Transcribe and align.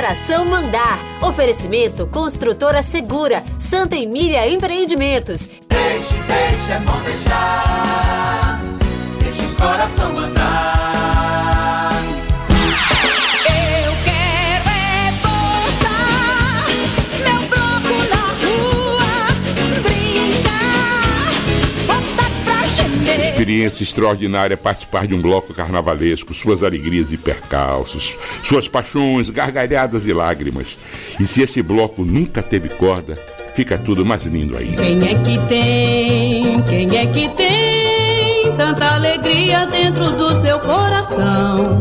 coração 0.00 0.46
mandar. 0.46 0.98
Oferecimento 1.20 2.06
Construtora 2.06 2.80
Segura, 2.80 3.44
Santa 3.58 3.96
Emília 3.96 4.50
Empreendimentos. 4.50 5.46
Deixe, 5.68 6.14
deixe, 6.26 6.72
é 6.72 6.78
bom 6.78 6.98
deixar. 7.02 8.62
Deixe 9.22 9.42
o 9.42 9.56
coração 9.56 10.10
mandar. 10.14 10.89
Experiência 23.40 23.84
extraordinária 23.84 24.54
participar 24.54 25.06
de 25.06 25.14
um 25.14 25.22
bloco 25.22 25.54
carnavalesco, 25.54 26.34
suas 26.34 26.62
alegrias 26.62 27.10
e 27.10 27.16
percalços, 27.16 28.18
suas 28.42 28.68
paixões, 28.68 29.30
gargalhadas 29.30 30.06
e 30.06 30.12
lágrimas. 30.12 30.76
E 31.18 31.26
se 31.26 31.40
esse 31.40 31.62
bloco 31.62 32.04
nunca 32.04 32.42
teve 32.42 32.68
corda, 32.68 33.14
fica 33.54 33.78
tudo 33.78 34.04
mais 34.04 34.24
lindo 34.24 34.58
ainda. 34.58 34.82
Quem 34.82 35.08
é 35.08 35.14
que 35.14 35.48
tem, 35.48 36.62
quem 36.64 36.98
é 36.98 37.06
que 37.06 37.28
tem 37.30 38.56
tanta 38.58 38.96
alegria 38.96 39.64
dentro 39.64 40.12
do 40.12 40.34
seu 40.34 40.58
coração? 40.60 41.78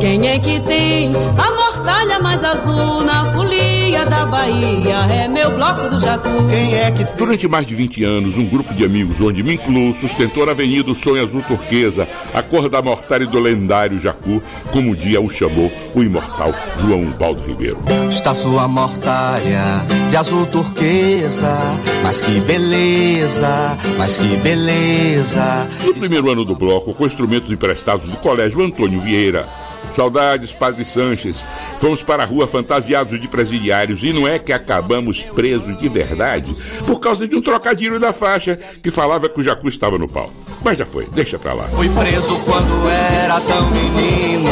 Quem 0.00 0.28
é 0.28 0.38
que 0.38 0.60
tem 0.60 1.10
a 1.36 1.69
mortalha 1.80 2.20
mais 2.20 2.44
azul 2.44 3.02
na 3.04 3.24
folia 3.32 4.04
da 4.04 4.26
Bahia? 4.26 4.96
É 5.10 5.26
meu 5.26 5.50
bloco 5.52 5.88
do 5.88 5.98
Jacu. 5.98 6.46
Quem 6.48 6.74
é 6.74 6.90
que. 6.90 7.04
Durante 7.16 7.48
mais 7.48 7.66
de 7.66 7.74
20 7.74 8.04
anos, 8.04 8.36
um 8.36 8.44
grupo 8.44 8.74
de 8.74 8.84
amigos, 8.84 9.18
onde 9.18 9.42
me 9.42 9.54
incluo, 9.54 9.94
sustentou 9.94 10.44
na 10.44 10.52
Avenida 10.52 10.90
o 10.90 10.94
Sonho 10.94 11.22
Azul 11.22 11.42
Turquesa, 11.42 12.06
a 12.34 12.42
cor 12.42 12.68
da 12.68 12.82
mortalha 12.82 13.26
do 13.26 13.40
lendário 13.40 13.98
Jacu, 13.98 14.42
como 14.70 14.90
um 14.90 14.94
dia 14.94 15.22
o 15.22 15.30
chamou 15.30 15.72
o 15.94 16.02
imortal 16.02 16.52
João 16.80 17.06
Baldo 17.12 17.42
Ribeiro. 17.46 17.78
Está 18.10 18.34
sua 18.34 18.68
mortalha 18.68 19.86
de 20.10 20.16
azul 20.16 20.44
turquesa, 20.46 21.56
mas 22.02 22.20
que 22.20 22.40
beleza, 22.40 23.78
mas 23.96 24.18
que 24.18 24.36
beleza. 24.36 25.66
No 25.82 25.94
primeiro 25.94 26.30
ano 26.30 26.44
do 26.44 26.54
bloco, 26.54 26.92
com 26.92 27.06
instrumentos 27.06 27.50
emprestados 27.50 28.06
do 28.06 28.16
Colégio 28.18 28.62
Antônio 28.62 29.00
Vieira, 29.00 29.48
Saudades, 29.92 30.52
Padre 30.52 30.84
Sanches. 30.84 31.44
Fomos 31.78 32.02
para 32.02 32.22
a 32.22 32.26
rua 32.26 32.46
fantasiados 32.46 33.20
de 33.20 33.28
presidiários 33.28 34.02
e 34.02 34.12
não 34.12 34.26
é 34.26 34.38
que 34.38 34.52
acabamos 34.52 35.22
presos 35.22 35.78
de 35.78 35.88
verdade 35.88 36.54
por 36.86 37.00
causa 37.00 37.26
de 37.26 37.34
um 37.36 37.42
trocadilho 37.42 37.98
da 37.98 38.12
faixa 38.12 38.58
que 38.82 38.90
falava 38.90 39.28
que 39.28 39.40
o 39.40 39.42
Jacu 39.42 39.68
estava 39.68 39.98
no 39.98 40.08
pau. 40.08 40.30
Mas 40.62 40.78
já 40.78 40.86
foi, 40.86 41.06
deixa 41.06 41.38
pra 41.38 41.54
lá. 41.54 41.68
Fui 41.68 41.88
preso 41.88 42.38
quando 42.40 42.88
era 42.88 43.40
tão 43.40 43.70
menino. 43.70 44.50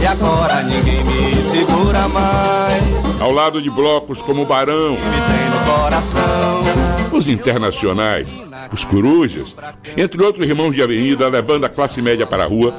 E 0.00 0.06
agora 0.06 0.62
ninguém 0.62 1.04
me 1.04 1.44
segura 1.44 2.08
mais. 2.08 2.82
Ao 3.20 3.32
lado 3.32 3.60
de 3.60 3.68
blocos 3.68 4.22
como 4.22 4.42
o 4.42 4.46
Barão, 4.46 4.96
os 7.12 7.26
internacionais, 7.26 8.30
os 8.72 8.84
corujas, 8.84 9.56
entre 9.96 10.22
outros 10.22 10.48
irmãos 10.48 10.72
de 10.74 10.82
avenida, 10.82 11.26
levando 11.28 11.64
a 11.64 11.68
classe 11.68 12.00
média 12.00 12.26
para 12.26 12.44
a 12.44 12.46
rua, 12.46 12.72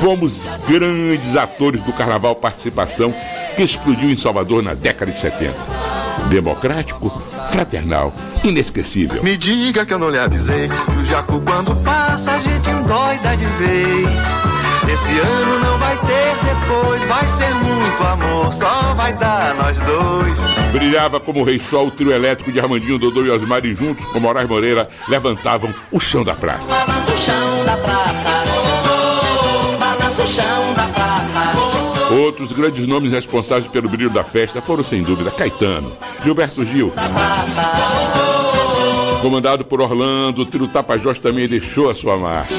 fomos 0.00 0.48
grandes 0.66 1.36
atores 1.36 1.82
do 1.82 1.92
Carnaval 1.92 2.34
Participação 2.34 3.14
que 3.54 3.62
explodiu 3.62 4.10
em 4.10 4.16
Salvador 4.16 4.62
na 4.62 4.72
década 4.72 5.12
de 5.12 5.18
70. 5.18 5.54
Democrático, 6.30 7.10
fraternal, 7.50 8.12
inesquecível. 8.42 9.22
Me 9.22 9.36
diga 9.36 9.84
que 9.84 9.92
eu 9.92 9.98
não 9.98 10.08
lhe 10.08 10.18
avisei. 10.18 10.68
Que 10.68 11.00
o 11.00 11.04
Jacu 11.04 11.40
quando 11.40 11.76
passa 11.84 12.32
a 12.32 12.38
gente 12.38 12.70
endoida 12.70 13.36
de 13.36 13.44
vez. 13.44 14.50
Esse 14.92 15.18
ano 15.18 15.58
não 15.60 15.78
vai 15.78 15.96
ter 15.98 16.34
depois. 16.44 17.04
Vai 17.04 17.28
ser 17.28 17.54
muito 17.54 18.02
amor, 18.02 18.52
só 18.52 18.94
vai 18.94 19.12
dar 19.12 19.54
nós 19.54 19.78
dois. 19.80 20.38
Brilhava 20.72 21.20
como 21.20 21.40
o 21.40 21.44
Rei 21.44 21.60
Sol 21.60 21.88
o 21.88 21.90
trio 21.90 22.12
elétrico 22.12 22.50
de 22.50 22.58
Armandinho, 22.58 22.98
Dodô 22.98 23.24
e 23.24 23.30
Osmar 23.30 23.64
e 23.66 23.74
juntos, 23.74 24.04
com 24.06 24.20
Moraes 24.20 24.48
Moreira, 24.48 24.88
levantavam 25.08 25.74
o 25.92 26.00
chão 26.00 26.24
da 26.24 26.34
praça. 26.34 26.72
Balança 26.72 27.12
o 27.12 27.18
chão 27.18 27.64
da 27.64 27.76
praça, 27.76 28.44
oh, 30.20 30.24
balança 30.24 30.24
o 30.24 30.26
chão 30.26 30.74
da 30.74 30.88
praça. 30.88 32.14
Outros 32.14 32.52
grandes 32.52 32.86
nomes 32.86 33.12
responsáveis 33.12 33.70
pelo 33.70 33.88
brilho 33.88 34.10
da 34.10 34.24
festa 34.24 34.60
foram, 34.60 34.82
sem 34.82 35.02
dúvida, 35.02 35.30
Caetano, 35.30 35.92
Gilberto 36.22 36.64
Gil. 36.64 36.92
Comandado 39.22 39.64
por 39.64 39.80
Orlando, 39.80 40.42
o 40.42 40.46
trio 40.46 40.66
Tapajós 40.66 41.18
também 41.18 41.46
deixou 41.46 41.90
a 41.90 41.94
sua 41.94 42.16
marca. 42.16 42.54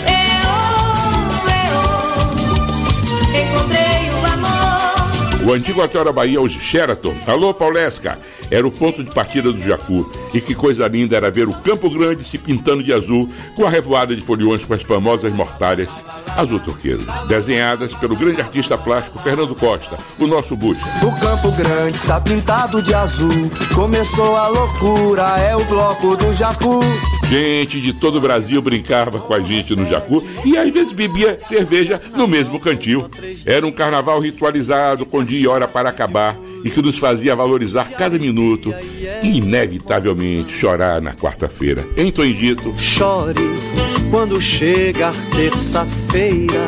Encontrei 3.30 4.10
o 4.12 4.26
amor. 4.34 5.50
O 5.50 5.54
antigo 5.54 5.82
Hotel 5.82 6.06
da 6.06 6.12
Bahia, 6.12 6.40
hoje 6.40 6.60
Sheraton, 6.60 7.16
alô 7.28 7.54
Paulesca, 7.54 8.20
era 8.52 8.68
o 8.68 8.72
ponto 8.72 9.04
de 9.04 9.10
partida 9.12 9.52
do 9.52 9.62
Jacu. 9.62 10.12
E 10.34 10.42
que 10.42 10.54
coisa 10.54 10.88
linda 10.88 11.16
era 11.16 11.32
ver 11.32 11.48
o 11.48 11.54
Campo 11.54 11.90
Grande 11.90 12.24
se 12.24 12.38
pintando 12.38 12.84
de 12.84 12.94
azul, 12.94 13.30
com 13.56 13.66
a 13.66 13.70
revoada 13.70 14.16
de 14.16 14.22
foliões 14.22 14.64
com 14.66 14.74
as 14.74 14.84
famosas 14.84 15.34
mortalhas 15.34 15.90
azul 16.36 16.60
turquesa, 16.60 17.12
desenhadas 17.28 17.94
pelo 17.96 18.16
grande 18.16 18.42
artista 18.42 18.78
plástico 18.78 19.20
Fernando 19.20 19.56
Costa, 19.56 19.98
o 20.20 20.28
nosso 20.28 20.56
bucho. 20.56 20.82
O 21.04 21.20
Campo 21.20 21.52
Grande 21.52 21.96
está 21.96 22.20
pintado 22.20 22.82
de 22.82 22.94
azul. 22.94 23.52
Começou 23.74 24.36
a 24.36 24.48
loucura, 24.48 25.24
é 25.40 25.56
o 25.56 25.64
bloco 25.66 26.16
do 26.16 26.34
Jacu. 26.34 26.82
Gente 27.32 27.80
de 27.80 27.94
todo 27.94 28.18
o 28.18 28.20
Brasil 28.20 28.62
brincava 28.62 29.18
com 29.18 29.34
a 29.34 29.40
gente 29.40 29.74
no 29.74 29.86
Jacu. 29.86 30.22
E 30.44 30.58
às 30.58 30.70
vezes 30.74 30.92
bebia 30.92 31.40
cerveja 31.48 32.02
no 32.14 32.28
mesmo 32.28 32.60
cantil. 32.60 33.10
Era 33.46 33.66
um 33.66 33.72
carnaval 33.72 34.20
ritualizado 34.20 35.06
com 35.06 35.24
dia 35.24 35.40
e 35.40 35.48
hora 35.48 35.66
para 35.66 35.88
acabar 35.88 36.38
e 36.62 36.70
que 36.70 36.82
nos 36.82 37.00
fazia 37.00 37.34
valorizar 37.34 37.90
cada 37.92 38.20
minuto. 38.20 38.76
E 39.24 39.38
inevitavelmente 39.38 40.52
chorar 40.52 41.02
na 41.02 41.14
quarta-feira. 41.14 41.88
Então, 41.96 42.30
dito, 42.30 42.78
Chore 42.78 43.40
quando 44.12 44.42
chegar 44.42 45.14
terça-feira, 45.34 46.66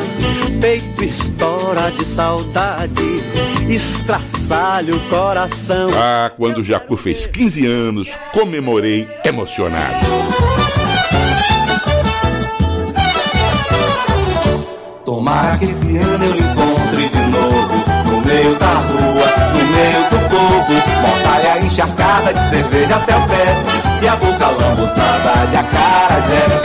peito 0.62 1.04
estoura 1.04 1.90
de 1.90 2.06
saudade, 2.06 3.22
estraçalha 3.68 4.94
o 4.94 5.00
coração. 5.08 5.88
ah, 5.96 6.30
quando 6.36 6.58
o 6.58 6.64
Jacu 6.64 6.96
fez 6.96 7.26
15 7.26 7.66
anos, 7.66 8.08
comemorei 8.32 9.08
emocionado. 9.24 10.06
Tomara 15.04 15.56
que 15.58 15.64
esse 15.64 15.96
ano 15.96 16.24
eu 16.24 16.32
lhe 16.32 16.38
encontre 16.40 17.08
de 17.08 17.20
novo. 17.30 17.84
No 18.10 18.20
meio 18.26 18.54
da 18.56 18.74
rua, 18.74 19.26
no 19.52 19.64
meio 19.72 20.02
do 20.10 20.28
povo. 20.30 20.72
Mortalha 21.02 21.64
encharcada 21.64 22.32
de 22.32 22.48
cerveja 22.48 22.96
até 22.96 23.16
o 23.16 23.26
pé. 23.26 23.44
E 24.02 24.08
a 24.08 24.16
boca 24.16 24.48
lambuçada 24.48 25.46
de 25.50 25.56
acarajé. 25.56 26.62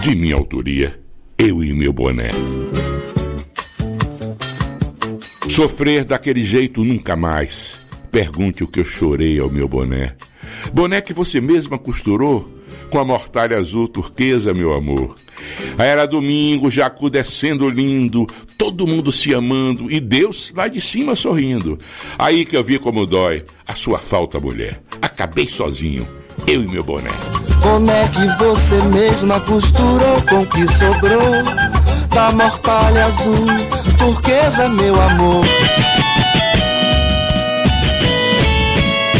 De 0.00 0.16
minha 0.16 0.34
autoria, 0.34 0.98
eu 1.38 1.62
e 1.62 1.72
meu 1.72 1.92
boné. 1.92 2.30
Sofrer 5.52 6.06
daquele 6.06 6.42
jeito 6.42 6.82
nunca 6.82 7.14
mais. 7.14 7.76
Pergunte 8.10 8.64
o 8.64 8.66
que 8.66 8.80
eu 8.80 8.84
chorei 8.86 9.38
ao 9.38 9.50
meu 9.50 9.68
boné. 9.68 10.16
Boné 10.72 11.02
que 11.02 11.12
você 11.12 11.42
mesma 11.42 11.76
costurou 11.76 12.50
com 12.88 12.98
a 12.98 13.04
mortalha 13.04 13.58
azul 13.58 13.86
turquesa, 13.86 14.54
meu 14.54 14.72
amor. 14.72 15.14
Aí 15.76 15.88
era 15.88 16.06
domingo, 16.06 16.70
Jacu 16.70 17.10
descendo 17.10 17.68
lindo, 17.68 18.26
todo 18.56 18.86
mundo 18.86 19.12
se 19.12 19.34
amando 19.34 19.92
e 19.92 20.00
Deus 20.00 20.50
lá 20.56 20.68
de 20.68 20.80
cima 20.80 21.14
sorrindo. 21.14 21.76
Aí 22.18 22.46
que 22.46 22.56
eu 22.56 22.64
vi 22.64 22.78
como 22.78 23.04
dói 23.04 23.44
a 23.66 23.74
sua 23.74 23.98
falta, 23.98 24.40
mulher. 24.40 24.80
Acabei 25.02 25.46
sozinho, 25.46 26.08
eu 26.46 26.62
e 26.62 26.66
meu 26.66 26.82
boné. 26.82 27.10
Como 27.60 27.90
é 27.90 28.04
que 28.04 28.42
você 28.42 28.76
mesma 28.88 29.38
costurou 29.40 30.22
com 30.30 30.40
o 30.40 30.46
que 30.46 30.66
sobrou 30.72 31.81
da 32.14 32.30
mortalha 32.32 33.04
azul 33.06 33.46
turquesa, 33.98 34.68
meu 34.68 35.00
amor? 35.00 35.44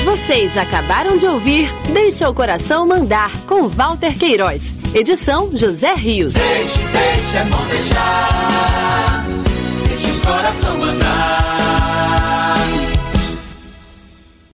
Vocês 0.04 0.56
acabaram 0.56 1.16
de 1.16 1.26
ouvir 1.26 1.72
Deixa 1.92 2.28
o 2.28 2.34
Coração 2.34 2.86
Mandar, 2.86 3.32
com 3.46 3.68
Walter 3.68 4.16
Queiroz. 4.16 4.74
Edição 4.94 5.50
José 5.52 5.94
Rios. 5.94 6.34
Deixe, 6.34 6.78
deixe, 6.78 7.36
é 7.36 7.44
bom 7.44 7.64
deixar. 7.66 9.26
Deixe 9.88 10.10
o 10.10 10.20
coração 10.20 10.78
mandar. 10.78 12.12